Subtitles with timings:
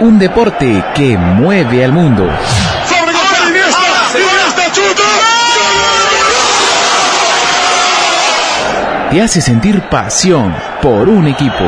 [0.00, 2.24] Un deporte que mueve al mundo.
[9.10, 11.64] Te hace sentir pasión por un equipo.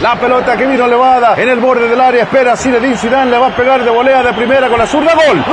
[0.00, 2.22] La pelota que vino elevada en el borde del área.
[2.22, 3.30] Espera Zinedine Zidane.
[3.30, 5.12] Le va a pegar de volea de primera con la zurda.
[5.14, 5.44] Gol.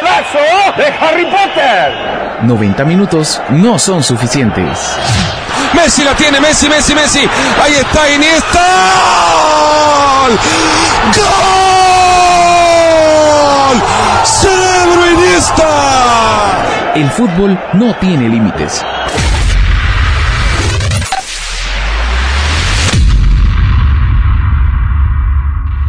[0.00, 0.38] ¡Golazo
[0.76, 2.18] de Harry Potter!
[2.42, 4.96] 90 minutos no son suficientes.
[5.74, 7.20] Messi la tiene, Messi, Messi, Messi.
[7.62, 8.60] Ahí está Iniesta.
[11.16, 11.28] ¡Gol!
[14.24, 16.92] ¡Cerebro Iniesta!
[16.94, 18.82] El fútbol no tiene límites.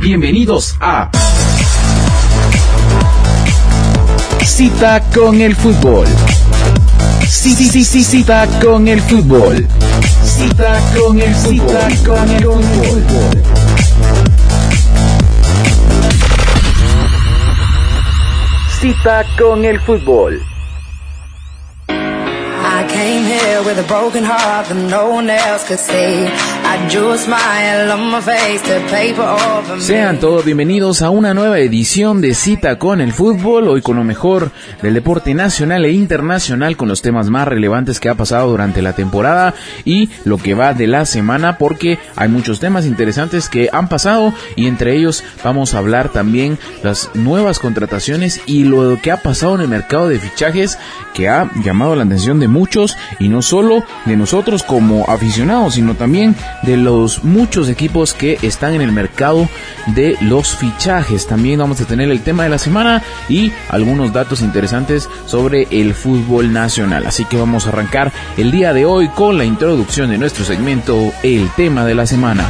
[0.01, 1.09] Bienvenidos a
[4.45, 6.07] Cita con el fútbol.
[7.27, 9.67] Sí, sí, sí, cita con el fútbol.
[10.23, 13.43] Cita con el cita con el fútbol.
[18.79, 20.41] Cita con el fútbol.
[21.89, 26.48] I came here with a broken heart that no one else could see.
[29.79, 34.03] Sean todos bienvenidos a una nueva edición de Cita con el Fútbol, hoy con lo
[34.03, 38.81] mejor del deporte nacional e internacional, con los temas más relevantes que ha pasado durante
[38.81, 43.69] la temporada y lo que va de la semana, porque hay muchos temas interesantes que
[43.71, 49.11] han pasado y entre ellos vamos a hablar también las nuevas contrataciones y lo que
[49.11, 50.77] ha pasado en el mercado de fichajes
[51.13, 55.95] que ha llamado la atención de muchos y no solo de nosotros como aficionados, sino
[55.95, 59.47] también de los muchos equipos que están en el mercado
[59.87, 61.27] de los fichajes.
[61.27, 65.93] También vamos a tener el tema de la semana y algunos datos interesantes sobre el
[65.93, 67.05] fútbol nacional.
[67.05, 71.11] Así que vamos a arrancar el día de hoy con la introducción de nuestro segmento
[71.23, 72.45] El tema de la semana.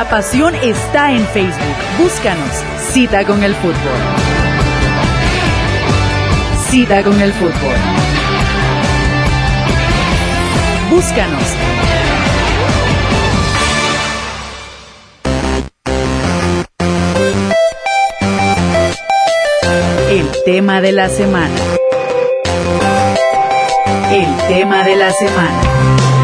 [0.00, 1.76] La pasión está en Facebook.
[1.98, 2.64] Búscanos.
[2.90, 3.74] Cita con el fútbol.
[6.70, 7.76] Cita con el fútbol.
[10.88, 11.42] Búscanos.
[20.08, 21.60] El tema de la semana.
[24.10, 26.19] El tema de la semana.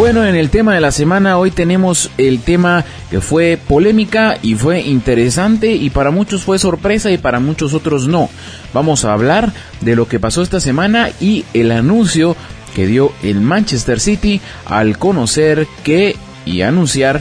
[0.00, 4.54] Bueno, en el tema de la semana hoy tenemos el tema que fue polémica y
[4.54, 8.30] fue interesante y para muchos fue sorpresa y para muchos otros no.
[8.72, 9.52] Vamos a hablar
[9.82, 12.34] de lo que pasó esta semana y el anuncio
[12.74, 17.20] que dio el Manchester City al conocer que y anunciar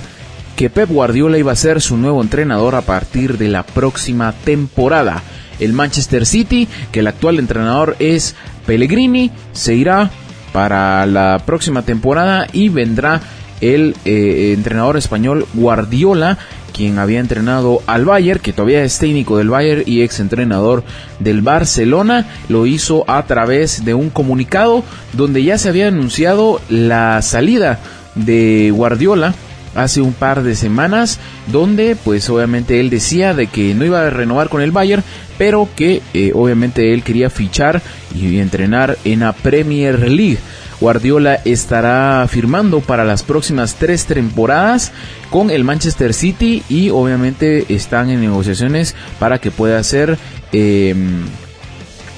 [0.56, 5.22] que Pep Guardiola iba a ser su nuevo entrenador a partir de la próxima temporada.
[5.60, 10.10] El Manchester City, que el actual entrenador es Pellegrini, se irá
[10.52, 13.22] para la próxima temporada y vendrá
[13.62, 16.38] el eh, entrenador español Guardiola,
[16.74, 20.84] quien había entrenado al Bayern, que todavía es técnico del Bayern y ex entrenador
[21.20, 24.84] del Barcelona, lo hizo a través de un comunicado
[25.14, 27.80] donde ya se había anunciado la salida
[28.16, 29.34] de Guardiola
[29.76, 34.10] hace un par de semanas donde pues obviamente él decía de que no iba a
[34.10, 35.04] renovar con el Bayern
[35.38, 37.82] pero que eh, obviamente él quería fichar
[38.14, 40.38] y entrenar en la Premier League.
[40.82, 44.92] Guardiola estará firmando para las próximas tres temporadas
[45.30, 50.18] con el Manchester City y obviamente están en negociaciones para que pueda ser
[50.52, 50.96] eh,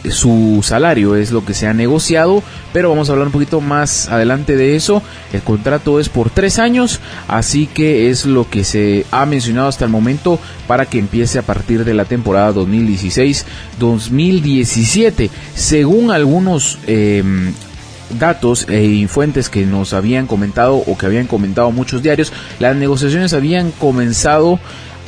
[0.10, 2.42] su salario es lo que se ha negociado,
[2.74, 5.04] pero vamos a hablar un poquito más adelante de eso.
[5.34, 9.84] El contrato es por tres años, así que es lo que se ha mencionado hasta
[9.86, 15.30] el momento para que empiece a partir de la temporada 2016-2017.
[15.54, 17.24] Según algunos eh,
[18.20, 23.34] datos y fuentes que nos habían comentado o que habían comentado muchos diarios, las negociaciones
[23.34, 24.60] habían comenzado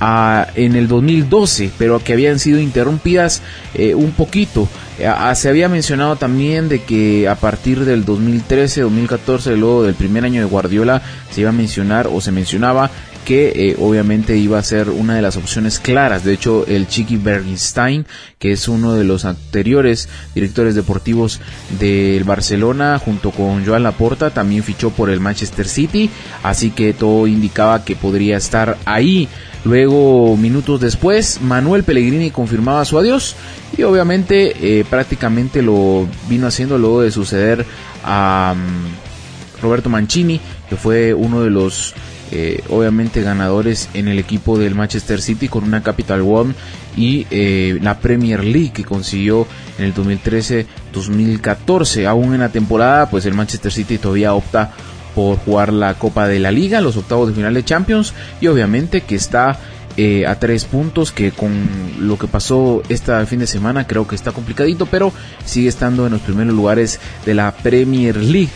[0.05, 3.41] a, en el 2012, pero que habían sido interrumpidas
[3.73, 4.67] eh, un poquito.
[5.07, 10.25] Ah, se había mencionado también de que a partir del 2013, 2014, luego del primer
[10.25, 11.01] año de Guardiola,
[11.31, 12.91] se iba a mencionar o se mencionaba
[13.23, 16.23] que eh, obviamente iba a ser una de las opciones claras.
[16.23, 18.05] De hecho, el Chiqui Bergenstein,
[18.39, 21.39] que es uno de los anteriores directores deportivos
[21.79, 26.09] del Barcelona, junto con Joan Laporta, también fichó por el Manchester City,
[26.43, 29.27] así que todo indicaba que podría estar ahí.
[29.65, 33.35] Luego, minutos después, Manuel Pellegrini confirmaba su adiós
[33.77, 37.65] y obviamente eh, prácticamente lo vino haciendo luego de suceder
[38.03, 41.95] a mm, Roberto Mancini, que fue uno de los
[42.35, 46.55] eh, obviamente ganadores en el equipo del Manchester City con una Capital One
[46.97, 49.45] y eh, la Premier League que consiguió
[49.77, 52.07] en el 2013-2014.
[52.07, 54.71] Aún en la temporada, pues el Manchester City todavía opta
[55.13, 59.01] por jugar la Copa de la Liga, los octavos de final de Champions y obviamente
[59.01, 59.59] que está
[59.95, 61.51] eh, a tres puntos que con
[61.99, 65.13] lo que pasó este fin de semana creo que está complicadito pero
[65.45, 68.49] sigue estando en los primeros lugares de la Premier League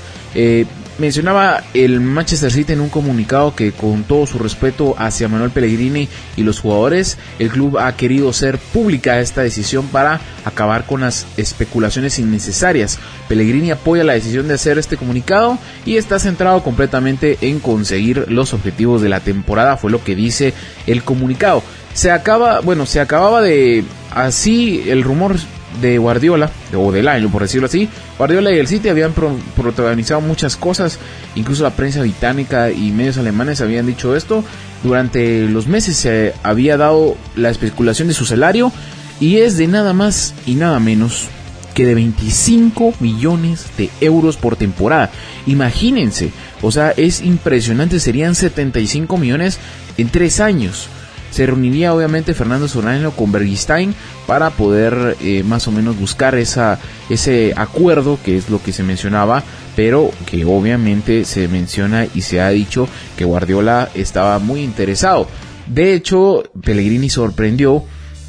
[0.99, 6.07] mencionaba el Manchester City en un comunicado que con todo su respeto hacia Manuel Pellegrini
[6.35, 11.25] y los jugadores, el club ha querido hacer pública esta decisión para acabar con las
[11.37, 12.99] especulaciones innecesarias.
[13.27, 18.53] Pellegrini apoya la decisión de hacer este comunicado y está centrado completamente en conseguir los
[18.53, 20.53] objetivos de la temporada, fue lo que dice
[20.85, 21.63] el comunicado.
[21.93, 25.35] Se acaba, bueno, se acababa de así el rumor
[25.81, 30.21] de Guardiola, o del año por decirlo así, Guardiola y el City habían pro- protagonizado
[30.21, 30.97] muchas cosas,
[31.35, 34.43] incluso la prensa británica y medios alemanes habían dicho esto,
[34.83, 38.71] durante los meses se había dado la especulación de su salario
[39.19, 41.27] y es de nada más y nada menos
[41.73, 45.11] que de 25 millones de euros por temporada.
[45.45, 46.31] Imagínense,
[46.61, 49.59] o sea, es impresionante, serían 75 millones
[49.97, 50.87] en tres años.
[51.31, 53.93] Se reuniría obviamente Fernando Solano con Bergistein
[54.25, 56.79] para poder eh, más o menos buscar esa,
[57.09, 59.43] ese acuerdo que es lo que se mencionaba,
[59.75, 62.87] pero que obviamente se menciona y se ha dicho
[63.17, 65.27] que Guardiola estaba muy interesado.
[65.67, 67.83] De hecho, Pellegrini sorprendió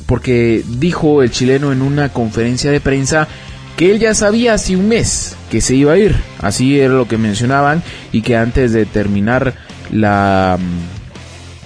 [0.07, 3.29] porque dijo el chileno en una conferencia de prensa
[3.77, 7.07] que él ya sabía hace un mes que se iba a ir, así era lo
[7.07, 9.55] que mencionaban, y que antes de terminar
[9.93, 10.59] la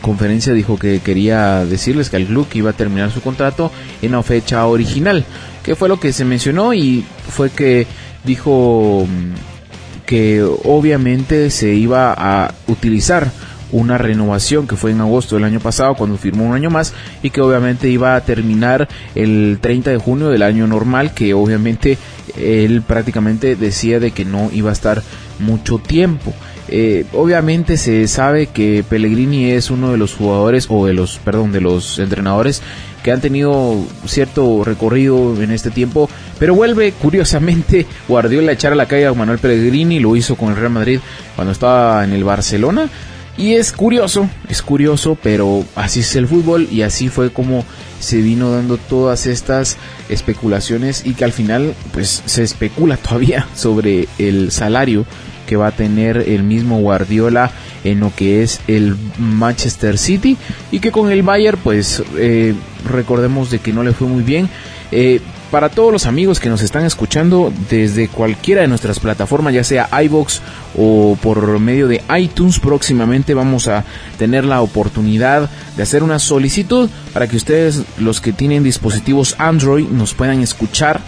[0.02, 3.72] conferencia dijo que quería decirles que el club iba a terminar su contrato
[4.02, 5.25] en la fecha original,
[5.62, 7.87] que fue lo que se mencionó y fue que
[8.25, 13.31] dijo mm, que obviamente se iba a utilizar
[13.72, 17.31] una renovación que fue en agosto del año pasado cuando firmó un año más y
[17.31, 21.96] que obviamente iba a terminar el 30 de junio del año normal que obviamente
[22.37, 25.02] él prácticamente decía de que no iba a estar
[25.38, 26.34] mucho tiempo.
[26.74, 31.52] Eh, obviamente se sabe que Pellegrini es uno de los jugadores o de los perdón
[31.52, 32.62] de los entrenadores
[33.02, 33.76] que han tenido
[34.06, 36.08] cierto recorrido en este tiempo,
[36.38, 40.48] pero vuelve curiosamente Guardiola a echar a la calle a Manuel Pellegrini, lo hizo con
[40.48, 41.00] el Real Madrid
[41.36, 42.88] cuando estaba en el Barcelona
[43.36, 47.66] y es curioso, es curioso, pero así es el fútbol y así fue como
[48.00, 49.76] se vino dando todas estas
[50.08, 55.04] especulaciones y que al final pues se especula todavía sobre el salario
[55.46, 57.50] que va a tener el mismo Guardiola
[57.84, 60.36] en lo que es el Manchester City.
[60.70, 62.54] Y que con el Bayern pues eh,
[62.88, 64.48] recordemos de que no le fue muy bien.
[64.90, 65.20] Eh,
[65.52, 69.86] para todos los amigos que nos están escuchando desde cualquiera de nuestras plataformas, ya sea
[70.04, 70.40] iBox
[70.78, 73.84] o por medio de iTunes, próximamente vamos a
[74.18, 79.86] tener la oportunidad de hacer una solicitud para que ustedes, los que tienen dispositivos Android,
[79.88, 81.02] nos puedan escuchar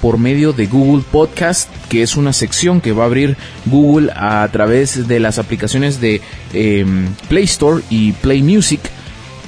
[0.00, 3.36] por medio de Google Podcast, que es una sección que va a abrir
[3.66, 6.20] Google a través de las aplicaciones de
[6.52, 6.86] eh,
[7.28, 8.80] Play Store y Play Music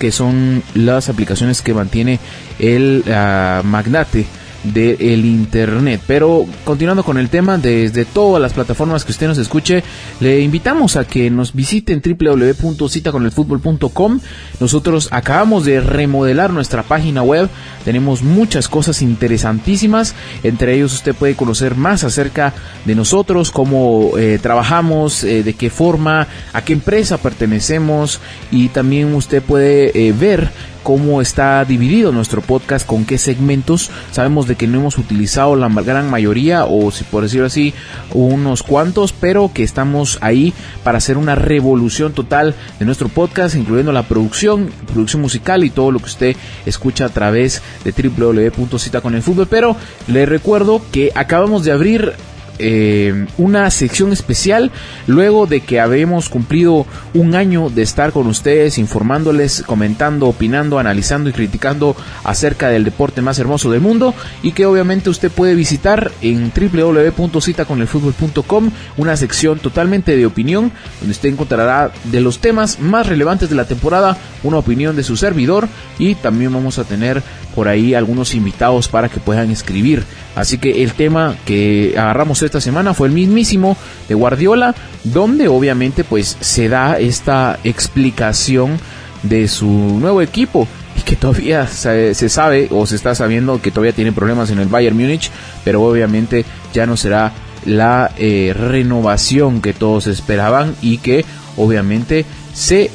[0.00, 2.18] que son las aplicaciones que mantiene
[2.58, 4.24] el uh, magnate
[4.64, 6.00] del internet.
[6.06, 9.84] Pero continuando con el tema, desde todas las plataformas que usted nos escuche,
[10.20, 14.20] le invitamos a que nos visiten www.citaconelfutbol.com.
[14.60, 17.48] Nosotros acabamos de remodelar nuestra página web,
[17.84, 22.52] tenemos muchas cosas interesantísimas, entre ellos usted puede conocer más acerca
[22.84, 29.14] de nosotros, cómo eh, trabajamos, eh, de qué forma, a qué empresa pertenecemos y también
[29.14, 30.50] usted puede eh, ver
[30.82, 33.90] cómo está dividido nuestro podcast, con qué segmentos.
[34.12, 37.74] Sabemos de que no hemos utilizado la gran mayoría, o si por decirlo así,
[38.12, 43.92] unos cuantos, pero que estamos ahí para hacer una revolución total de nuestro podcast, incluyendo
[43.92, 49.46] la producción, producción musical y todo lo que usted escucha a través de www.citaconelfutbol.
[49.46, 52.12] Pero le recuerdo que acabamos de abrir
[52.62, 54.70] eh, una sección especial
[55.06, 61.30] luego de que habemos cumplido un año de estar con ustedes informándoles, comentando, opinando, analizando
[61.30, 64.12] y criticando acerca del deporte más hermoso del mundo
[64.42, 71.30] y que obviamente usted puede visitar en www.citaconelfutbol.com una sección totalmente de opinión donde usted
[71.30, 75.66] encontrará de los temas más relevantes de la temporada una opinión de su servidor
[75.98, 77.22] y también vamos a tener
[77.54, 80.04] por ahí algunos invitados para que puedan escribir.
[80.34, 83.76] Así que el tema que agarramos esta semana fue el mismísimo
[84.08, 88.78] de Guardiola, donde obviamente pues se da esta explicación
[89.22, 90.66] de su nuevo equipo
[90.96, 94.68] y que todavía se, sabe o se está sabiendo que todavía tiene problemas en el
[94.68, 95.30] Bayern Múnich,
[95.64, 97.32] pero obviamente ya no será
[97.64, 101.24] la eh, renovación que todos esperaban y que
[101.56, 102.90] obviamente se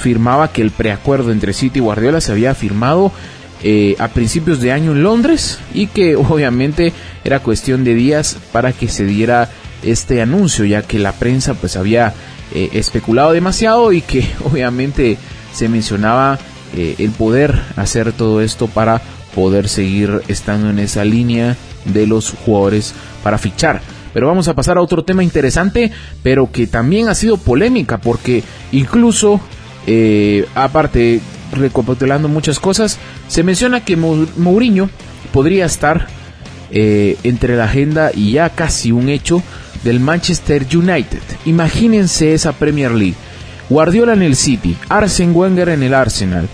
[0.00, 3.12] firmaba que el preacuerdo entre City y Guardiola se había firmado
[3.62, 6.92] eh, a principios de año en Londres y que obviamente
[7.24, 9.50] era cuestión de días para que se diera
[9.82, 12.14] este anuncio ya que la prensa pues había
[12.54, 15.18] eh, especulado demasiado y que obviamente
[15.52, 16.38] se mencionaba
[16.76, 19.00] eh, el poder hacer todo esto para
[19.34, 23.80] poder seguir estando en esa línea de los jugadores para fichar.
[24.12, 28.42] Pero vamos a pasar a otro tema interesante, pero que también ha sido polémica, porque
[28.72, 29.40] incluso,
[29.86, 31.20] eh, aparte,
[31.52, 32.98] recapitulando muchas cosas,
[33.28, 34.90] se menciona que Mou- Mourinho
[35.32, 36.06] podría estar
[36.70, 39.42] eh, entre la agenda y ya casi un hecho
[39.84, 41.20] del Manchester United.
[41.44, 43.14] Imagínense esa Premier League.
[43.68, 46.48] Guardiola en el City, Arsene Wenger en el Arsenal,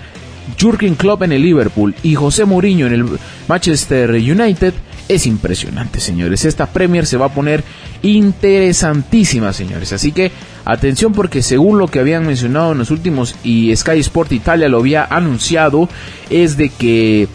[0.60, 3.06] Jurgen Klopp en el Liverpool y José Mourinho en el
[3.48, 4.72] Manchester United
[5.08, 6.44] es impresionante, señores.
[6.44, 7.62] Esta Premier se va a poner
[8.02, 9.92] interesantísima, señores.
[9.92, 10.32] Así que
[10.64, 14.78] atención porque según lo que habían mencionado en los últimos y Sky Sport Italia lo
[14.78, 15.88] había anunciado,
[16.30, 17.28] es de que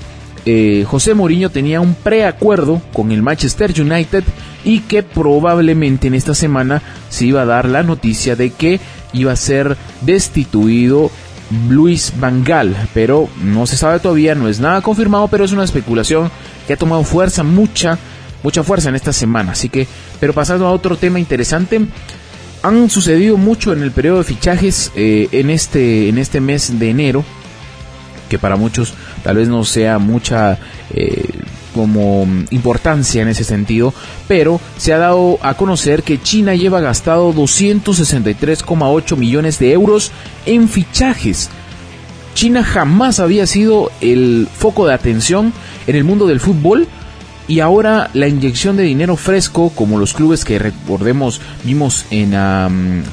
[0.46, 4.24] eh, José Mourinho tenía un preacuerdo con el Manchester United
[4.64, 8.80] y que probablemente en esta semana se iba a dar la noticia de que
[9.14, 11.12] iba a ser destituido
[11.70, 16.30] Luis Vangal, pero no se sabe todavía, no es nada confirmado, pero es una especulación
[16.66, 17.98] que ha tomado fuerza, mucha,
[18.48, 19.52] mucha fuerza en esta semana.
[19.52, 19.86] Así que,
[20.22, 21.82] pero pasando a otro tema interesante,
[22.64, 26.90] han sucedido mucho en el periodo de fichajes eh, en este en este mes de
[26.90, 27.26] enero,
[28.30, 30.60] que para muchos tal vez no sea mucha
[30.94, 31.26] eh,
[31.76, 33.94] como importancia en ese sentido,
[34.30, 40.14] pero se ha dado a conocer que China lleva gastado 263,8 millones de euros
[40.46, 41.50] en fichajes.
[42.34, 45.52] China jamás había sido el foco de atención
[45.86, 46.88] en el mundo del fútbol
[47.48, 52.32] y ahora la inyección de dinero fresco, como los clubes que recordemos vimos en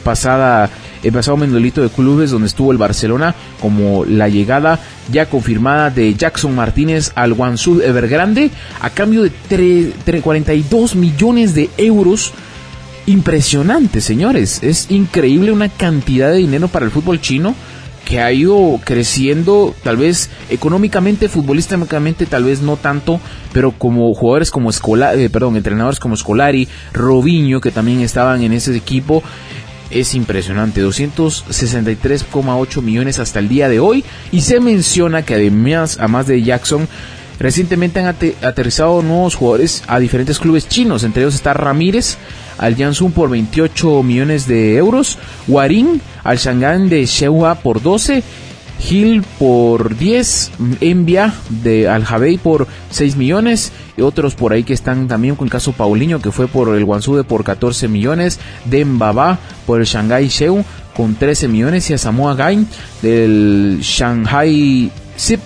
[0.02, 0.70] pasada
[1.02, 4.80] el pasado menudito de clubes donde estuvo el Barcelona, como la llegada
[5.12, 8.50] ya confirmada de Jackson Martínez al Guangzhou Evergrande
[8.80, 12.32] a cambio de tre- tre- 42 millones de euros.
[13.06, 14.60] Impresionante, señores.
[14.62, 17.54] Es increíble una cantidad de dinero para el fútbol chino
[18.04, 23.20] que ha ido creciendo, tal vez económicamente, futbolísticamente, tal vez no tanto,
[23.52, 28.76] pero como jugadores como Escolari, perdón, entrenadores como Scolari, Robinho, que también estaban en ese
[28.76, 29.22] equipo,
[29.90, 36.08] es impresionante, 263,8 millones hasta el día de hoy, y se menciona que además, a
[36.08, 36.88] más de Jackson,
[37.36, 42.16] Recientemente han ate- aterrizado nuevos jugadores a diferentes clubes chinos, entre ellos está Ramírez
[42.58, 45.18] al Jiangsu por 28 millones de euros,
[45.48, 48.22] Warin al Shanghai de Shewa por 12,
[48.80, 54.74] Gil por 10, Envia de Al Habei por 6 millones y otros por ahí que
[54.74, 58.40] están también con el caso Paulinho que fue por el Guangzhou de por 14 millones,
[58.64, 60.64] Dembaba por el Shanghai Sheu
[60.96, 62.66] con 13 millones y a Samoa Gain
[63.02, 65.40] del Shanghai Zip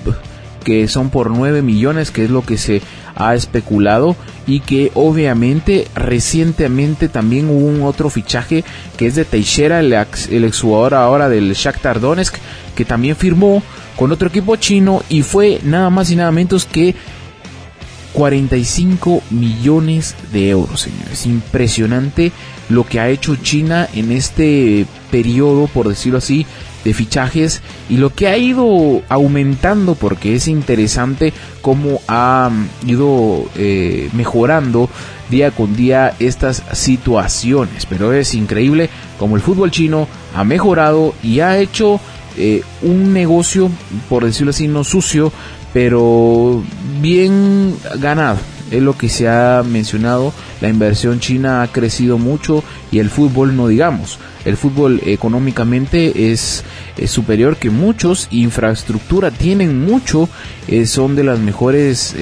[0.68, 2.82] que son por 9 millones, que es lo que se
[3.18, 8.64] ha especulado y que obviamente recientemente también hubo un otro fichaje
[8.96, 12.36] que es de Teixeira, el, ex, el exjugador ahora del Shakhtar Donetsk,
[12.74, 13.62] que también firmó
[13.96, 16.94] con otro equipo chino y fue nada más y nada menos que
[18.12, 21.26] 45 millones de euros, señores.
[21.26, 22.32] Impresionante
[22.68, 26.46] lo que ha hecho China en este periodo, por decirlo así,
[26.88, 33.44] de fichajes y lo que ha ido aumentando porque es interesante cómo ha mm, ido
[33.56, 34.88] eh, mejorando
[35.28, 37.84] día con día estas situaciones.
[37.84, 42.00] Pero es increíble como el fútbol chino ha mejorado y ha hecho
[42.38, 43.70] eh, un negocio
[44.08, 45.30] por decirlo así no sucio
[45.74, 46.62] pero
[47.02, 48.38] bien ganado.
[48.70, 50.32] Es lo que se ha mencionado.
[50.62, 56.64] La inversión china ha crecido mucho y el fútbol no digamos el fútbol económicamente es,
[57.06, 60.28] superior que muchos, infraestructura tienen mucho,
[60.66, 62.14] eh, son de las mejores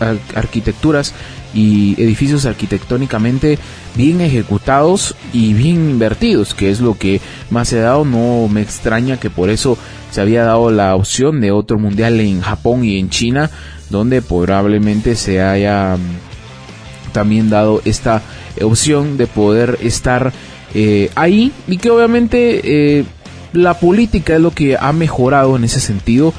[0.00, 1.12] ar- arquitecturas
[1.54, 3.58] y edificios arquitectónicamente
[3.94, 8.04] bien ejecutados y bien invertidos, que es lo que más se ha dado.
[8.04, 9.78] No me extraña que por eso
[10.10, 13.50] se había dado la opción de otro mundial en Japón y en China,
[13.90, 18.22] donde probablemente se haya mm, también dado esta
[18.62, 20.32] opción de poder estar
[20.74, 22.60] eh, ahí y que obviamente
[22.98, 23.04] eh,
[23.52, 26.34] la política es lo que ha mejorado en ese sentido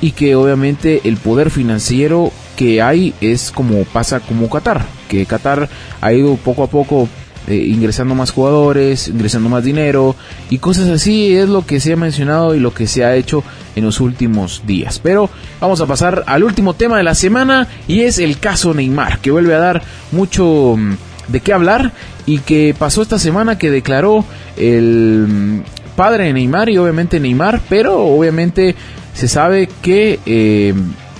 [0.00, 5.68] y que obviamente el poder financiero que hay es como pasa como Qatar, que Qatar
[6.00, 7.08] ha ido poco a poco
[7.48, 10.16] eh, ingresando más jugadores, ingresando más dinero
[10.50, 13.44] y cosas así es lo que se ha mencionado y lo que se ha hecho
[13.76, 14.98] en los últimos días.
[14.98, 19.20] Pero vamos a pasar al último tema de la semana y es el caso Neymar,
[19.20, 20.94] que vuelve a dar mucho mm,
[21.28, 21.92] de qué hablar
[22.26, 24.24] y que pasó esta semana que declaró
[24.56, 25.60] el mm,
[25.96, 28.74] padre de Neymar y obviamente Neymar, pero obviamente
[29.14, 30.74] se sabe que eh,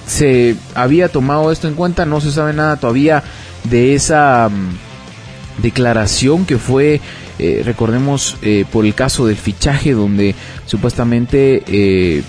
[0.06, 3.22] se había tomado esto en cuenta, no se sabe nada todavía
[3.64, 7.00] de esa mm, declaración que fue,
[7.38, 10.34] eh, recordemos, eh, por el caso del fichaje donde
[10.66, 12.22] supuestamente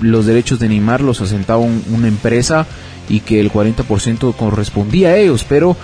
[0.00, 2.66] los derechos de Neymar los asentaba un- una empresa
[3.08, 5.76] y que el 40% correspondía a ellos, pero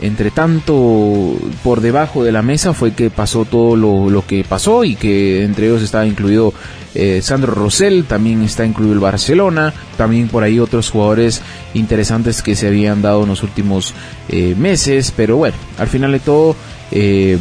[0.00, 4.84] entre tanto por debajo de la mesa fue que pasó todo lo, lo que pasó
[4.84, 6.52] y que entre ellos estaba incluido
[6.98, 11.42] eh, Sandro Rosell, también está incluido el Barcelona, también por ahí otros jugadores
[11.74, 13.92] interesantes que se habían dado en los últimos
[14.30, 16.56] eh, meses, pero bueno, al final de todo
[16.90, 17.38] eh,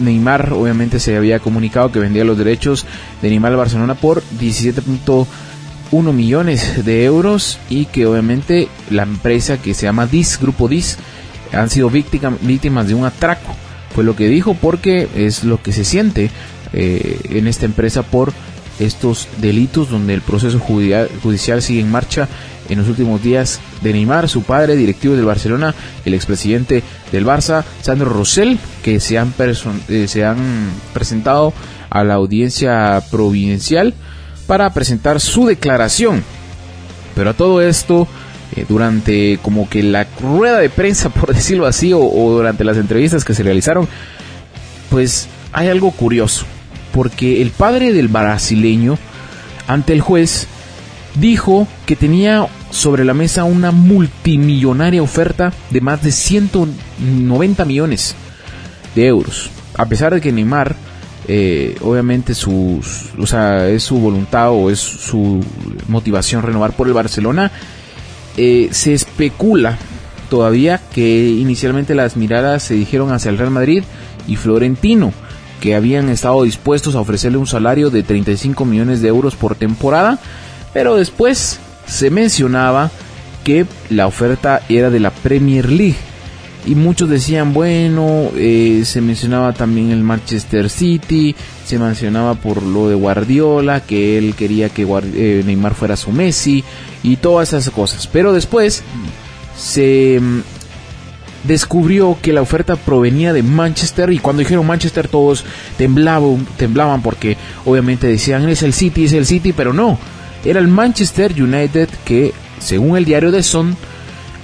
[0.00, 2.86] Neymar obviamente se había comunicado que vendía los derechos
[3.22, 9.74] de Neymar al Barcelona por 17.1 millones de euros y que obviamente la empresa que
[9.74, 10.98] se llama DIS, Grupo DIS,
[11.52, 13.54] han sido víctima- víctimas de un atraco.
[13.94, 16.30] Fue lo que dijo porque es lo que se siente
[16.72, 18.32] eh, en esta empresa por
[18.78, 22.28] estos delitos donde el proceso judicial, sigue en marcha
[22.68, 25.74] en los últimos días de Neymar, su padre, directivo del Barcelona,
[26.04, 29.32] el expresidente del Barça, Sandro Rosell, que se han,
[29.88, 31.54] eh, se han presentado
[31.90, 33.94] a la audiencia providencial
[34.46, 36.22] para presentar su declaración.
[37.14, 38.06] Pero a todo esto,
[38.58, 43.24] eh, durante como que la rueda de prensa, por decirlo así, o, durante las entrevistas
[43.24, 43.88] que se realizaron,
[44.90, 46.44] pues hay algo curioso.
[46.92, 48.98] Porque el padre del brasileño,
[49.66, 50.46] ante el juez,
[51.14, 58.14] dijo que tenía sobre la mesa una multimillonaria oferta de más de 190 millones
[58.94, 59.50] de euros.
[59.74, 60.74] A pesar de que Neymar,
[61.28, 65.44] eh, obviamente sus, o sea, es su voluntad o es su
[65.86, 67.52] motivación renovar por el Barcelona,
[68.38, 69.76] eh, se especula
[70.30, 73.82] todavía que inicialmente las miradas se dijeron hacia el Real Madrid
[74.28, 75.12] y Florentino,
[75.60, 80.20] que habían estado dispuestos a ofrecerle un salario de 35 millones de euros por temporada,
[80.72, 82.92] pero después se mencionaba
[83.42, 85.96] que la oferta era de la Premier League.
[86.68, 92.88] Y muchos decían, bueno, eh, se mencionaba también el Manchester City, se mencionaba por lo
[92.90, 96.62] de Guardiola, que él quería que Guard- eh, Neymar fuera su Messi
[97.02, 98.06] y todas esas cosas.
[98.06, 98.82] Pero después
[99.56, 100.40] se mm,
[101.44, 105.44] descubrió que la oferta provenía de Manchester y cuando dijeron Manchester todos
[105.78, 109.98] temblaban, temblaban porque obviamente decían es el City, es el City, pero no,
[110.44, 113.76] era el Manchester United que según el diario The Sun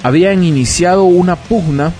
[0.02, 1.92] habían iniciado una pugna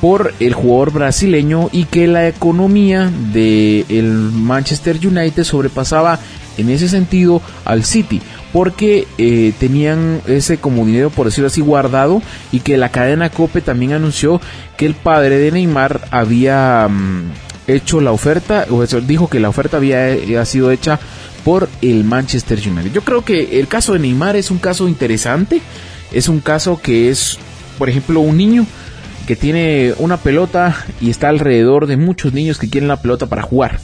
[0.00, 6.18] por el jugador brasileño y que la economía del el Manchester United sobrepasaba
[6.58, 8.20] en ese sentido al City
[8.52, 13.60] porque eh, tenían ese como dinero por decirlo así guardado y que la cadena Cope
[13.60, 14.40] también anunció
[14.76, 17.32] que el padre de Neymar había mm,
[17.66, 20.98] hecho la oferta o eso, dijo que la oferta había sido hecha
[21.44, 22.92] por el Manchester United.
[22.92, 25.60] Yo creo que el caso de Neymar es un caso interesante,
[26.10, 27.38] es un caso que es,
[27.78, 28.66] por ejemplo, un niño
[29.26, 33.42] que tiene una pelota y está alrededor de muchos niños que quieren la pelota para
[33.42, 33.80] jugar.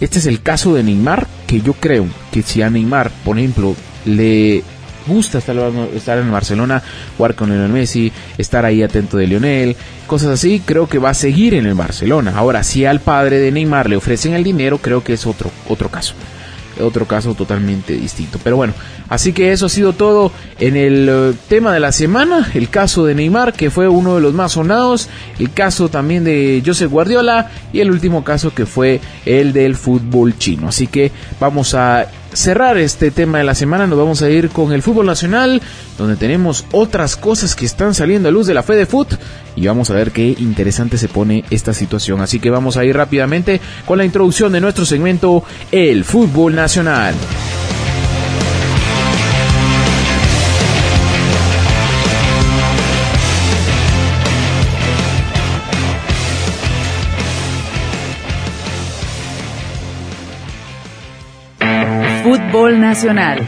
[0.00, 3.74] Este es el caso de Neymar, que yo creo que si a Neymar, por ejemplo,
[4.04, 4.62] le
[5.06, 6.82] gusta estar, en Barcelona,
[7.16, 11.14] jugar con Lionel Messi, estar ahí atento de Lionel, cosas así, creo que va a
[11.14, 12.32] seguir en el Barcelona.
[12.36, 15.90] Ahora, si al padre de Neymar le ofrecen el dinero, creo que es otro, otro
[15.90, 16.14] caso
[16.80, 18.38] otro caso totalmente distinto.
[18.42, 18.74] Pero bueno,
[19.08, 22.50] así que eso ha sido todo en el eh, tema de la semana.
[22.54, 25.08] El caso de Neymar, que fue uno de los más sonados.
[25.38, 27.50] El caso también de Josep Guardiola.
[27.72, 30.68] Y el último caso que fue el del fútbol chino.
[30.68, 33.86] Así que vamos a cerrar este tema de la semana.
[33.86, 35.62] Nos vamos a ir con el fútbol nacional,
[35.96, 39.14] donde tenemos otras cosas que están saliendo a luz de la fe de foot.
[39.56, 42.20] Y vamos a ver qué interesante se pone esta situación.
[42.20, 47.14] Así que vamos a ir rápidamente con la introducción de nuestro segmento El fútbol nacional.
[62.24, 63.46] Fútbol Nacional.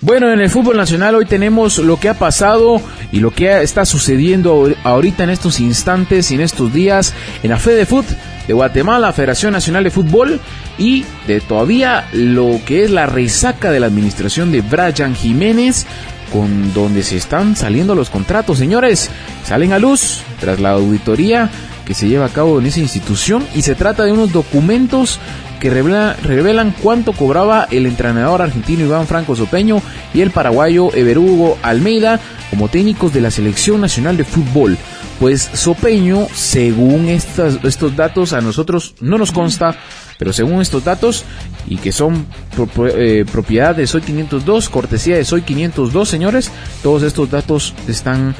[0.00, 2.80] Bueno, en el fútbol nacional hoy tenemos lo que ha pasado
[3.12, 7.50] y lo que está sucediendo ahor- ahorita en estos instantes y en estos días en
[7.50, 8.06] la Fede Foot
[8.48, 10.40] de Guatemala, Federación Nacional de Fútbol
[10.78, 15.84] y de todavía lo que es la resaca de la administración de Brian Jiménez
[16.32, 19.10] con donde se están saliendo los contratos, señores,
[19.44, 21.50] salen a luz tras la auditoría
[21.86, 25.18] que se lleva a cabo en esa institución y se trata de unos documentos
[25.60, 29.80] que revela- revelan cuánto cobraba el entrenador argentino Iván Franco Sopeño
[30.12, 32.18] y el paraguayo Everugo Almeida
[32.50, 34.76] como técnicos de la Selección Nacional de Fútbol.
[35.20, 39.76] Pues Sopeño, según estos datos, a nosotros no nos consta,
[40.18, 41.24] pero según estos datos,
[41.68, 46.50] y que son pro- eh, propiedad de Soy 502, cortesía de Soy 502, señores,
[46.82, 48.34] todos estos datos están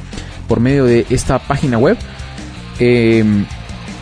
[0.48, 1.96] por medio de esta página web.
[2.85, 3.25] Eh,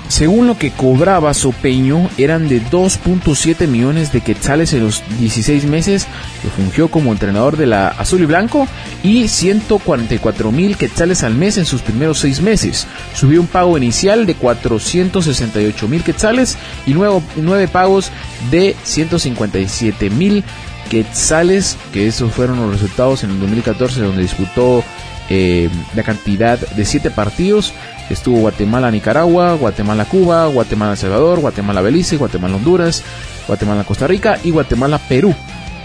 [0.08, 6.06] según lo que cobraba Sopeño, eran de 2.7 millones de quetzales en los 16 meses
[6.42, 8.66] que fungió como entrenador de la Azul y Blanco
[9.04, 12.86] y 144 mil quetzales al mes en sus primeros 6 meses.
[13.14, 18.10] Subió un pago inicial de 468 mil quetzales y nuevo- nueve pagos
[18.50, 20.42] de 157 mil
[20.90, 24.82] quetzales, que esos fueron los resultados en el 2014 donde disputó
[25.30, 27.72] eh, la cantidad de siete partidos.
[28.10, 33.04] Estuvo Guatemala, Nicaragua, Guatemala, Cuba, Guatemala, El Salvador, Guatemala, Belice, Guatemala, Honduras,
[33.46, 35.34] Guatemala, Costa Rica y Guatemala, Perú.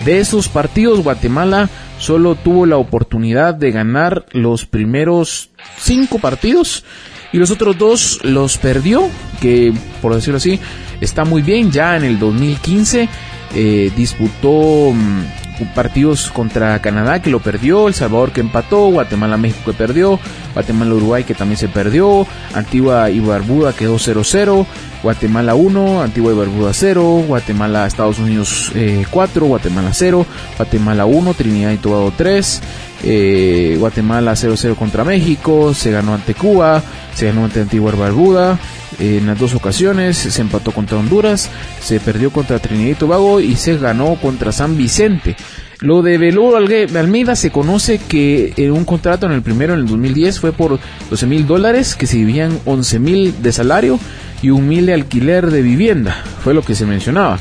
[0.03, 6.83] De esos partidos, Guatemala solo tuvo la oportunidad de ganar los primeros cinco partidos
[7.31, 9.07] y los otros dos los perdió,
[9.39, 10.59] que por decirlo así,
[11.01, 11.71] está muy bien.
[11.71, 13.09] Ya en el 2015
[13.53, 19.71] eh, disputó mm, partidos contra Canadá que lo perdió, El Salvador que empató, Guatemala México
[19.71, 20.19] que perdió,
[20.53, 24.65] Guatemala Uruguay que también se perdió, Antigua y Barbuda quedó 0-0,
[25.03, 30.25] Guatemala 1, Antigua y Barbuda 0, Guatemala Estados Unidos eh, 4, Guatemala 0,
[30.57, 32.61] Guatemala 1, Trinidad y Tobago 3,
[33.03, 36.81] eh, Guatemala 0-0 contra México, se ganó ante Cuba,
[37.13, 38.57] se ganó ante Antigua y Barbuda, eh,
[38.99, 41.49] en las dos ocasiones se empató contra Honduras,
[41.81, 45.35] se perdió contra Trinidad y Tobago y se ganó contra San Vicente.
[45.79, 49.87] Lo de Velour Almeida se conoce que en un contrato en el primero, en el
[49.87, 50.79] 2010, fue por
[51.09, 53.99] 12 mil dólares, que se dividían 11 mil de salario
[54.41, 57.39] y un mil de alquiler de vivienda, fue lo que se mencionaba.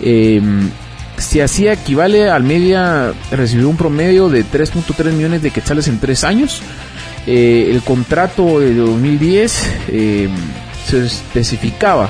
[0.00, 0.40] Eh,
[1.18, 6.60] si así equivale, Almeida recibió un promedio de 3.3 millones de quetzales en tres años.
[7.26, 10.28] Eh, el contrato de 2010 eh,
[10.86, 12.08] se especificaba.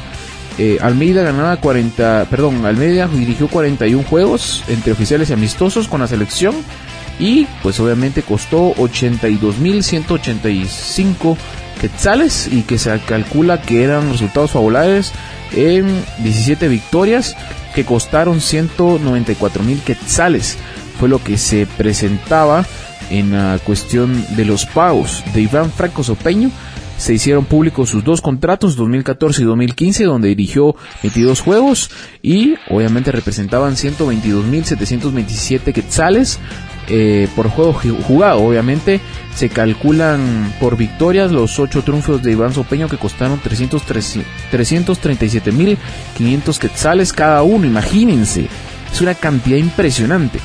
[0.58, 6.06] eh, Almeida ganaba 40, perdón, Almeida dirigió 41 juegos entre oficiales y amistosos con la
[6.06, 6.54] selección
[7.18, 11.36] y pues obviamente costó 82.185
[11.80, 15.12] quetzales y que se calcula que eran resultados favorables
[15.52, 15.86] en
[16.18, 17.36] 17 victorias
[17.74, 20.56] que costaron 194.000 quetzales.
[20.98, 22.64] Fue lo que se presentaba
[23.10, 26.50] en la cuestión de los pagos de Iván Franco Sopeño.
[26.98, 31.90] Se hicieron públicos sus dos contratos, 2014 y 2015, donde dirigió 22 juegos
[32.22, 36.38] y obviamente representaban 122.727 quetzales
[36.88, 38.40] eh, por juego ju- jugado.
[38.42, 39.00] Obviamente
[39.34, 44.20] se calculan por victorias los 8 triunfos de Iván Sopeño que costaron 303
[44.52, 48.48] 337.500 quetzales cada uno, imagínense.
[48.92, 50.38] Es una cantidad impresionante.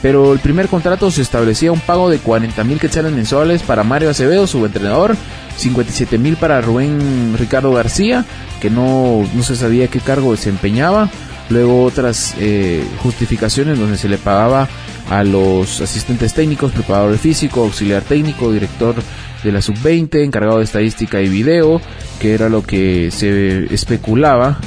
[0.00, 4.46] Pero el primer contrato se establecía un pago de 40.000 quetzales mensuales para Mario Acevedo,
[4.46, 5.16] su entrenador,
[5.58, 8.24] 57.000 para Rubén Ricardo García,
[8.60, 11.10] que no, no se sabía qué cargo desempeñaba.
[11.50, 14.68] Luego otras eh, justificaciones donde se le pagaba
[15.10, 18.94] a los asistentes técnicos, preparador físico, auxiliar técnico, director
[19.42, 21.80] de la sub-20, encargado de estadística y video,
[22.20, 24.58] que era lo que se especulaba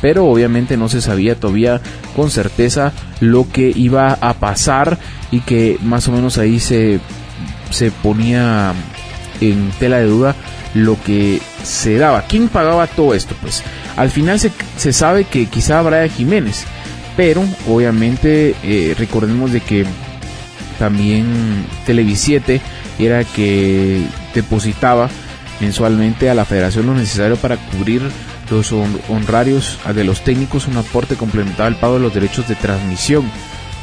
[0.00, 1.80] pero obviamente no se sabía todavía
[2.16, 4.98] con certeza lo que iba a pasar
[5.30, 7.00] y que más o menos ahí se,
[7.70, 8.72] se ponía
[9.40, 10.34] en tela de duda
[10.74, 12.22] lo que se daba.
[12.22, 13.34] ¿Quién pagaba todo esto?
[13.40, 13.62] Pues
[13.96, 16.64] al final se, se sabe que quizá Brian Jiménez,
[17.16, 19.84] pero obviamente eh, recordemos de que
[20.78, 22.60] también Televisiete
[22.98, 24.02] era que
[24.34, 25.10] depositaba
[25.60, 28.02] mensualmente a la federación lo necesario para cubrir
[28.50, 32.54] los hon- honrarios de los técnicos, un aporte complementado al pago de los derechos de
[32.56, 33.24] transmisión.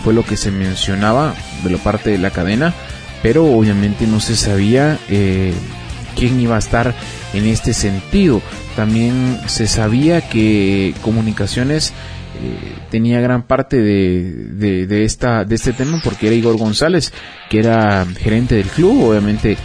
[0.04, 2.74] Fue lo que se mencionaba de la parte de la cadena,
[3.24, 5.54] pero obviamente no se sabía eh,
[6.16, 6.94] quién iba a estar
[7.34, 8.42] en este sentido.
[8.76, 11.94] También se sabía que comunicaciones
[12.42, 17.12] eh, tenía gran parte de, de, de esta, de este tema porque era Igor González,
[17.50, 19.58] que era gerente del club, obviamente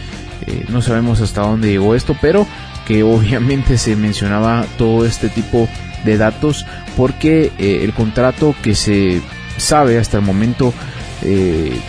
[0.47, 2.47] eh, no sabemos hasta dónde llegó esto, pero
[2.85, 5.67] que obviamente se mencionaba todo este tipo
[6.03, 6.65] de datos
[6.97, 9.21] porque eh, el contrato que se
[9.57, 10.73] sabe hasta el momento
[11.21, 11.79] eh,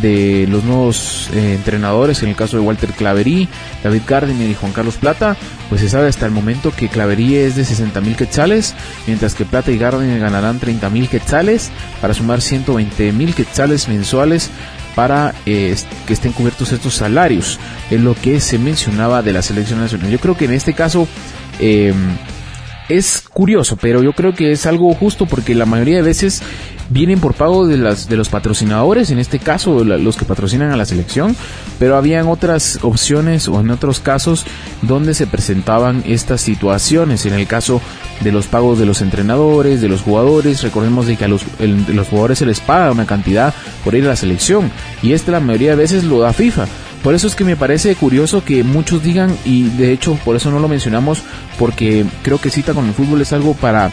[0.00, 3.48] de los nuevos eh, entrenadores, en el caso de Walter Claverí,
[3.82, 5.36] David Gardiner y Juan Carlos Plata,
[5.68, 8.74] pues se sabe hasta el momento que Claverí es de 60 mil quetzales,
[9.06, 11.70] mientras que Plata y Gardiner ganarán 30 mil quetzales
[12.00, 14.50] para sumar 120 mil quetzales mensuales
[14.94, 15.74] para eh,
[16.06, 17.58] que estén cubiertos estos salarios,
[17.90, 20.10] es lo que se mencionaba de la selección nacional.
[20.10, 21.08] Yo creo que en este caso
[21.58, 21.94] eh,
[22.88, 26.42] es curioso, pero yo creo que es algo justo porque la mayoría de veces
[26.90, 30.76] vienen por pago de las de los patrocinadores, en este caso los que patrocinan a
[30.76, 31.34] la selección,
[31.78, 34.44] pero habían otras opciones o en otros casos
[34.82, 37.80] donde se presentaban estas situaciones, en el caso
[38.20, 41.84] de los pagos de los entrenadores, de los jugadores, recordemos de que a los, el-
[41.96, 44.70] los jugadores se les paga una cantidad por ir a la selección
[45.02, 46.66] y este la mayoría de veces lo da FIFA.
[47.02, 50.50] Por eso es que me parece curioso que muchos digan, y de hecho por eso
[50.50, 51.22] no lo mencionamos,
[51.58, 53.90] porque creo que cita con el fútbol es algo para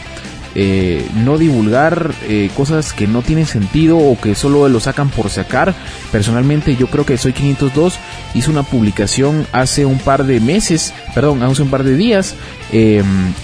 [0.56, 5.30] eh, no divulgar eh, cosas que no tienen sentido o que solo lo sacan por
[5.30, 5.74] sacar.
[6.10, 7.98] Personalmente yo creo que Soy 502
[8.34, 12.34] hizo una publicación hace un par de meses, perdón, hace un par de días,
[12.72, 13.02] eh,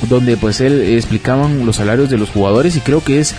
[0.08, 3.34] donde pues él explicaban los salarios de los jugadores y creo que es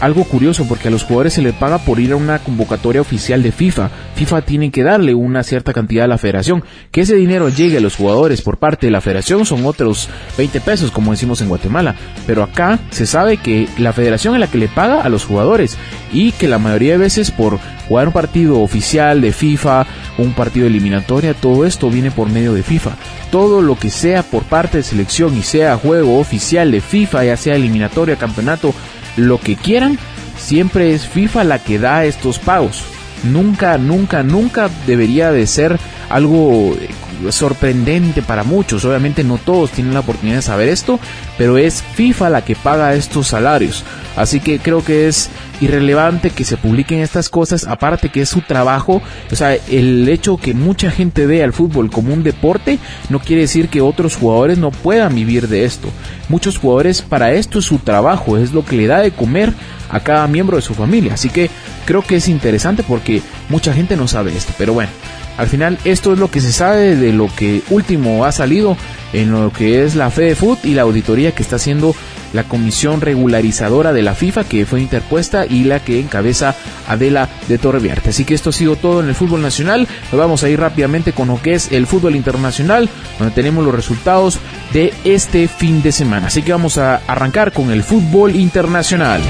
[0.00, 3.42] algo curioso porque a los jugadores se les paga por ir a una convocatoria oficial
[3.42, 3.90] de FIFA.
[4.14, 6.64] FIFA tiene que darle una cierta cantidad a la federación.
[6.90, 10.60] Que ese dinero llegue a los jugadores por parte de la federación son otros 20
[10.60, 11.94] pesos, como decimos en Guatemala.
[12.26, 15.76] Pero acá se sabe que la federación es la que le paga a los jugadores
[16.12, 17.58] y que la mayoría de veces por
[17.88, 19.86] jugar un partido oficial de FIFA,
[20.18, 22.92] un partido eliminatoria, todo esto viene por medio de FIFA.
[23.30, 27.36] Todo lo que sea por parte de selección y sea juego oficial de FIFA, ya
[27.36, 28.74] sea eliminatoria, campeonato,
[29.18, 29.98] lo que quieran,
[30.38, 32.82] siempre es FIFA la que da estos pagos.
[33.24, 35.78] Nunca, nunca, nunca debería de ser
[36.08, 36.88] algo eh,
[37.32, 38.84] sorprendente para muchos.
[38.84, 41.00] Obviamente no todos tienen la oportunidad de saber esto,
[41.36, 43.84] pero es FIFA la que paga estos salarios.
[44.16, 48.40] Así que creo que es irrelevante que se publiquen estas cosas, aparte que es su
[48.40, 53.18] trabajo, o sea, el hecho que mucha gente vea el fútbol como un deporte no
[53.18, 55.88] quiere decir que otros jugadores no puedan vivir de esto.
[56.28, 59.52] Muchos jugadores para esto es su trabajo, es lo que le da de comer
[59.90, 61.50] a cada miembro de su familia, así que
[61.86, 64.90] creo que es interesante porque mucha gente no sabe esto, pero bueno,
[65.38, 68.76] al final esto es lo que se sabe de lo que último ha salido
[69.12, 71.94] en lo que es la FedeFoot y la auditoría que está haciendo
[72.32, 76.54] la comisión regularizadora de la FIFA que fue interpuesta y la que encabeza
[76.86, 78.10] Adela de Torreviarte.
[78.10, 79.88] Así que esto ha sido todo en el fútbol nacional.
[80.12, 83.74] Nos vamos a ir rápidamente con lo que es el fútbol internacional, donde tenemos los
[83.74, 84.38] resultados
[84.72, 86.26] de este fin de semana.
[86.26, 89.22] Así que vamos a arrancar con el fútbol internacional.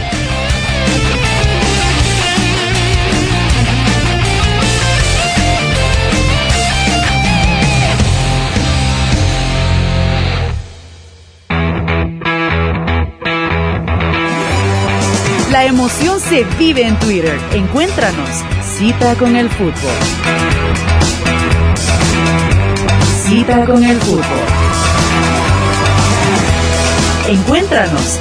[15.68, 17.38] Emoción se vive en Twitter.
[17.52, 18.42] Encuéntranos.
[18.62, 19.74] Cita con el fútbol.
[23.26, 24.24] Cita con el fútbol.
[27.28, 28.18] Encuéntranos.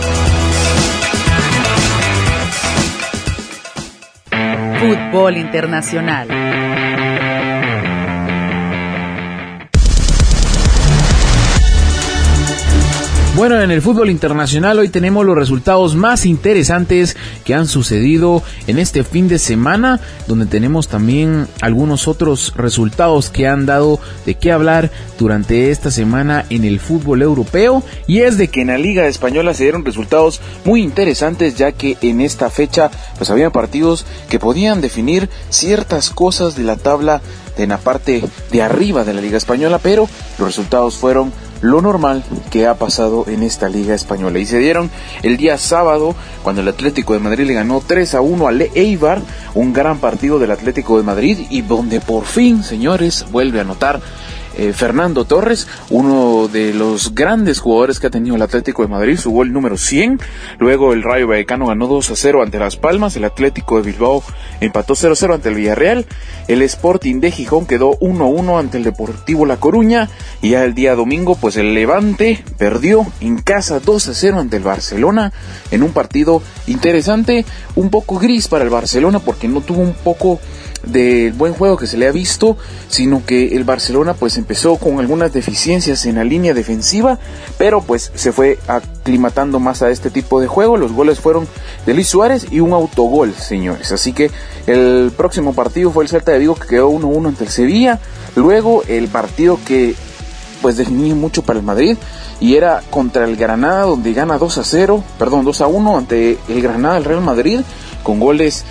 [4.79, 6.27] Fútbol Internacional.
[13.37, 18.79] Bueno, en el fútbol internacional hoy tenemos los resultados más interesantes que han sucedido en
[18.79, 24.51] este fin de semana, donde tenemos también algunos otros resultados que han dado de qué
[24.51, 27.83] hablar durante esta semana en el fútbol europeo.
[28.07, 31.95] Y es de que en la Liga Española se dieron resultados muy interesantes, ya que
[32.01, 37.21] en esta fecha pues había partidos que podían definir ciertas cosas de la tabla
[37.55, 42.23] en la parte de arriba de la Liga Española, pero los resultados fueron lo normal
[42.51, 44.39] que ha pasado en esta liga española.
[44.39, 44.89] Y se dieron
[45.23, 49.21] el día sábado cuando el Atlético de Madrid le ganó 3 a 1 al Eibar,
[49.55, 54.01] un gran partido del Atlético de Madrid y donde por fin, señores, vuelve a anotar
[54.57, 59.17] eh, Fernando Torres, uno de los grandes jugadores que ha tenido el Atlético de Madrid,
[59.17, 60.19] su gol número 100.
[60.57, 64.23] Luego el Rayo Vallecano ganó 2 a 0 ante Las Palmas, el Atlético de Bilbao
[64.59, 66.05] empató 0 a 0 ante el Villarreal,
[66.47, 70.09] el Sporting de Gijón quedó 1 a 1 ante el Deportivo La Coruña
[70.41, 74.57] y ya el día domingo pues el Levante perdió en casa 2 a 0 ante
[74.57, 75.31] el Barcelona
[75.69, 80.39] en un partido interesante, un poco gris para el Barcelona porque no tuvo un poco
[80.83, 84.99] del buen juego que se le ha visto, sino que el Barcelona pues empezó con
[84.99, 87.19] algunas deficiencias en la línea defensiva,
[87.57, 90.77] pero pues se fue aclimatando más a este tipo de juego.
[90.77, 91.47] Los goles fueron
[91.85, 93.91] de Luis Suárez y un autogol, señores.
[93.91, 94.31] Así que
[94.67, 97.99] el próximo partido fue el Celta de Vigo que quedó 1-1 ante el Sevilla.
[98.35, 99.95] Luego el partido que
[100.61, 101.97] pues definía mucho para el Madrid
[102.39, 106.37] y era contra el Granada donde gana 2 a 0, perdón, 2 a 1 ante
[106.47, 107.61] el Granada, el Real Madrid,
[108.03, 108.63] con goles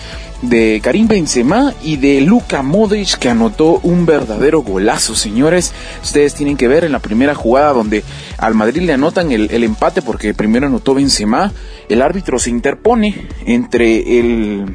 [0.43, 5.73] de Karim Benzema y de Luka Modric que anotó un verdadero golazo, señores.
[6.03, 8.05] Ustedes tienen que ver en la primera jugada donde
[8.39, 11.53] al Madrid le anotan el, el empate porque primero anotó Benzema,
[11.89, 14.67] el árbitro se interpone entre el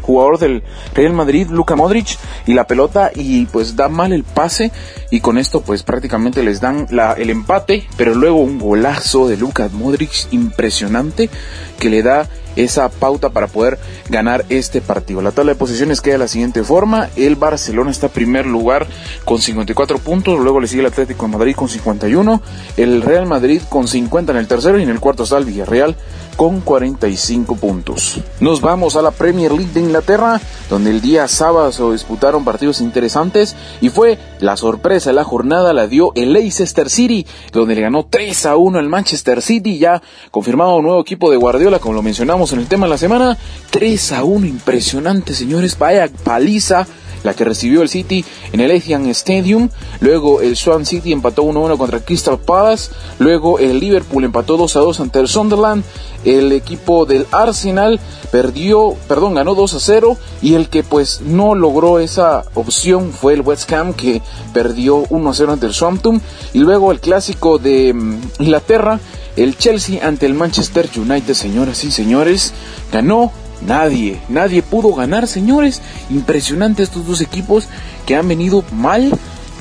[0.00, 0.62] jugador del
[0.94, 4.72] Real Madrid, Luka Modric, y la pelota y pues da mal el pase
[5.10, 9.36] y con esto pues prácticamente les dan la, el empate, pero luego un golazo de
[9.36, 11.30] Luka Modric impresionante
[11.78, 12.28] que le da
[12.64, 15.22] esa pauta para poder ganar este partido.
[15.22, 17.08] La tabla de posiciones queda de la siguiente forma.
[17.16, 18.86] El Barcelona está en primer lugar
[19.24, 22.42] con 54 puntos, luego le sigue el Atlético de Madrid con 51,
[22.76, 25.96] el Real Madrid con 50 en el tercero y en el cuarto está el Villarreal
[26.36, 28.20] con 45 puntos.
[28.40, 32.80] Nos vamos a la Premier League de Inglaterra, donde el día sábado se disputaron partidos
[32.80, 37.82] interesantes y fue la sorpresa de la jornada la dio el Leicester City, donde le
[37.82, 41.94] ganó 3 a 1 al Manchester City, ya confirmado un nuevo equipo de Guardiola, como
[41.94, 43.36] lo mencionamos en el tema de la semana,
[43.70, 46.86] 3 a 1 impresionante, señores, vaya paliza
[47.22, 49.68] la que recibió el City en el Etihad Stadium,
[50.00, 55.20] luego el Swan City empató 1-1 contra Crystal Palace, luego el Liverpool empató 2-2 ante
[55.20, 55.84] el Sunderland,
[56.24, 57.98] el equipo del Arsenal
[58.30, 63.72] perdió, perdón, ganó 2-0 y el que pues no logró esa opción fue el West
[63.72, 66.20] Ham que perdió 1-0 ante el Swampton
[66.52, 69.00] y luego el clásico de mm, Inglaterra,
[69.36, 72.52] el Chelsea ante el Manchester United, señoras y señores,
[72.92, 75.82] ganó Nadie, nadie pudo ganar, señores.
[76.08, 77.68] Impresionante estos dos equipos
[78.06, 79.12] que han venido mal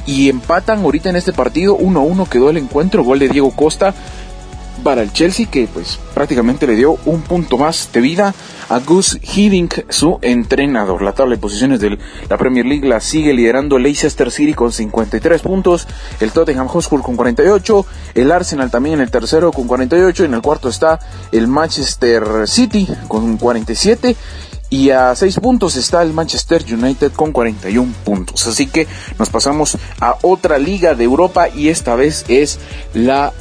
[0.05, 1.77] y empatan ahorita en este partido.
[1.77, 3.93] 1-1 quedó el encuentro, gol de Diego Costa
[4.79, 8.33] para el Chelsea que pues prácticamente le dio un punto más de vida
[8.69, 11.01] a Gus Hiddink, su entrenador.
[11.01, 11.97] La tabla de posiciones de
[12.29, 15.87] la Premier League la sigue liderando Leicester City con 53 puntos,
[16.19, 20.41] el Tottenham Hotspur con 48, el Arsenal también en el tercero con 48, en el
[20.41, 20.99] cuarto está
[21.31, 24.15] el Manchester City con 47
[24.69, 28.47] y a 6 puntos está el Manchester United con 41 puntos.
[28.47, 28.87] Así que
[29.17, 32.59] nos pasamos a otra liga de Europa y esta vez es
[32.93, 33.33] la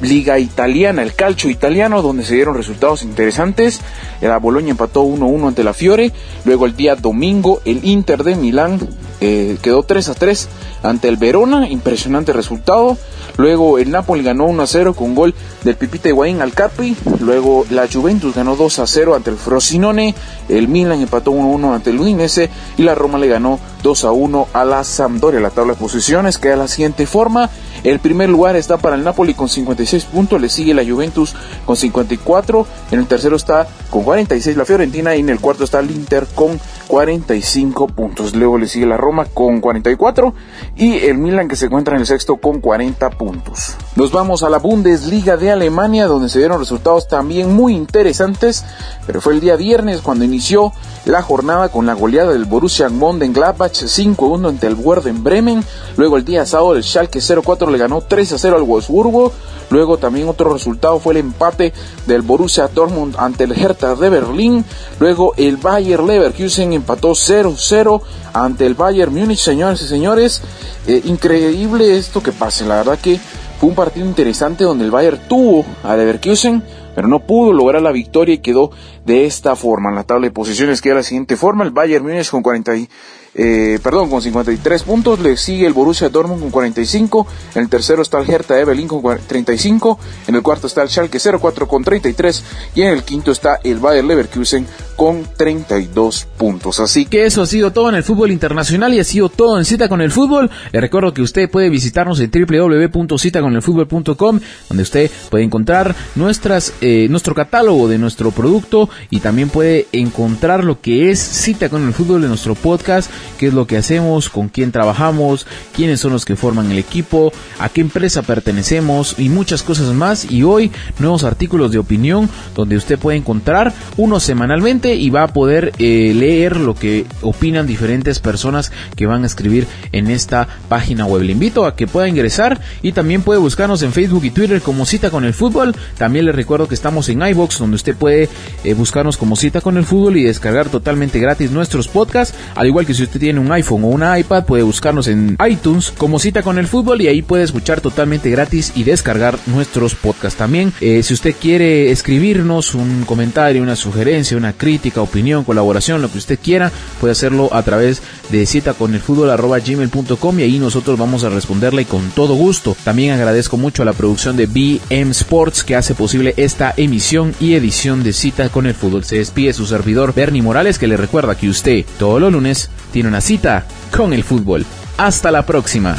[0.00, 3.80] Liga Italiana, el calcio italiano, donde se dieron resultados interesantes.
[4.20, 6.12] La Boloña empató 1-1 ante la Fiore.
[6.44, 8.78] Luego el día domingo el Inter de Milán
[9.20, 10.46] eh, quedó 3-3
[10.82, 11.68] ante el Verona.
[11.68, 12.96] Impresionante resultado.
[13.36, 16.96] Luego el Napoli ganó 1-0 con gol del Pipita Higuaín al Capri.
[17.20, 20.14] Luego la Juventus ganó 2-0 ante el Frosinone.
[20.48, 22.50] El Milan empató 1-1 ante el Udinese.
[22.76, 25.40] Y la Roma le ganó 2-1 a la Sampdoria.
[25.40, 27.50] La tabla de posiciones queda de la siguiente forma.
[27.84, 31.76] El primer lugar está para el Napoli con 56 puntos, le sigue la Juventus con
[31.76, 35.90] 54, en el tercero está con 46 la Fiorentina y en el cuarto está el
[35.90, 38.34] Inter con 45 puntos.
[38.34, 40.34] Luego le sigue la Roma con 44
[40.76, 43.76] y el Milan que se encuentra en el sexto con 40 puntos.
[43.94, 48.64] Nos vamos a la Bundesliga de Alemania donde se dieron resultados también muy interesantes,
[49.06, 50.72] pero fue el día viernes cuando inició
[51.04, 55.62] la jornada con la goleada del Borussia Mönchengladbach 5-1 ante el Werder Bremen.
[55.96, 59.32] Luego el día sábado el Schalke 0-4 le ganó 3-0 al Wolfsburgo.
[59.70, 61.72] Luego también otro resultado fue el empate
[62.06, 64.64] del Borussia Dortmund ante el Hertha de Berlín.
[64.98, 68.00] Luego el Bayer Leverkusen empató 0-0
[68.32, 70.42] ante el Bayern Múnich, señores y señores.
[70.86, 73.20] Eh, increíble esto que pase, la verdad que
[73.58, 76.62] fue un partido interesante donde el Bayern tuvo a Leverkusen,
[76.94, 78.70] pero no pudo lograr la victoria y quedó
[79.04, 79.90] de esta forma.
[79.90, 82.76] En la tabla de posiciones queda de la siguiente forma, el Bayern Múnich con 40
[82.76, 82.88] y,
[83.34, 88.02] eh, perdón, con 53 puntos, le sigue el Borussia Dortmund con 45, en el tercero
[88.02, 91.82] está el Hertha de Berlín con 35, en el cuarto está el Schalke 04 con
[91.82, 92.44] 33
[92.76, 94.66] y en el quinto está el Bayer Leverkusen
[94.98, 96.80] con 32 puntos.
[96.80, 99.64] Así que eso ha sido todo en el fútbol internacional y ha sido todo en
[99.64, 100.50] Cita con el Fútbol.
[100.72, 107.32] Le recuerdo que usted puede visitarnos en www.citaconelfutbol.com donde usted puede encontrar nuestras, eh, nuestro
[107.32, 112.22] catálogo de nuestro producto y también puede encontrar lo que es Cita con el Fútbol
[112.22, 113.08] de nuestro podcast,
[113.38, 117.32] qué es lo que hacemos, con quién trabajamos, quiénes son los que forman el equipo,
[117.60, 120.28] a qué empresa pertenecemos y muchas cosas más.
[120.28, 125.32] Y hoy nuevos artículos de opinión donde usted puede encontrar uno semanalmente y va a
[125.32, 131.06] poder eh, leer lo que opinan diferentes personas que van a escribir en esta página
[131.06, 131.22] web.
[131.22, 134.86] Le invito a que pueda ingresar y también puede buscarnos en Facebook y Twitter como
[134.86, 135.74] Cita con el Fútbol.
[135.96, 138.28] También le recuerdo que estamos en iBox donde usted puede
[138.64, 142.36] eh, buscarnos como Cita con el Fútbol y descargar totalmente gratis nuestros podcasts.
[142.54, 145.92] Al igual que si usted tiene un iPhone o una iPad puede buscarnos en iTunes
[145.96, 150.38] como Cita con el Fútbol y ahí puede escuchar totalmente gratis y descargar nuestros podcasts.
[150.38, 156.10] También eh, si usted quiere escribirnos un comentario, una sugerencia, una crítica, opinión, colaboración, lo
[156.10, 160.58] que usted quiera, puede hacerlo a través de cita con el fútbol gmail.com y ahí
[160.58, 162.76] nosotros vamos a responderle con todo gusto.
[162.84, 167.54] También agradezco mucho a la producción de BM Sports que hace posible esta emisión y
[167.54, 169.04] edición de cita con el fútbol.
[169.04, 173.08] Se despide su servidor Bernie Morales que le recuerda que usted todos los lunes tiene
[173.08, 173.66] una cita
[173.96, 174.64] con el fútbol.
[174.96, 175.96] Hasta la próxima.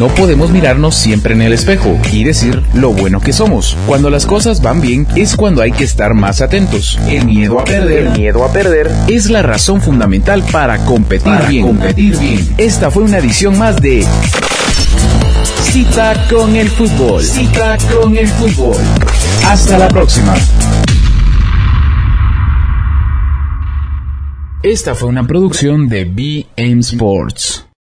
[0.00, 3.76] No podemos mirarnos siempre en el espejo y decir lo bueno que somos.
[3.86, 6.98] Cuando las cosas van bien es cuando hay que estar más atentos.
[7.06, 11.48] El miedo a perder, el miedo a perder es la razón fundamental para competir Para
[11.50, 11.66] bien.
[11.66, 12.48] competir bien.
[12.56, 14.06] Esta fue una edición más de
[15.64, 17.22] Cita con el fútbol.
[17.22, 18.78] Cita con el fútbol.
[19.44, 20.34] Hasta la próxima.
[24.62, 27.69] Esta fue una producción de BM Sports.